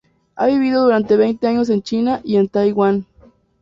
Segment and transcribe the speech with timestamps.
[0.35, 3.05] Ha vivido durante veinte años en China y en Taiwán.